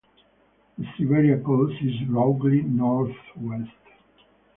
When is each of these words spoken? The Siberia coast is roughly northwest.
The 0.79 0.87
Siberia 0.97 1.37
coast 1.43 1.75
is 1.83 2.07
roughly 2.09 2.63
northwest. 2.63 3.69